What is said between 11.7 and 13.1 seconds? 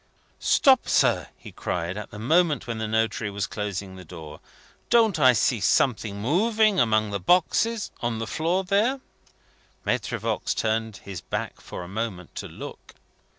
a moment to look.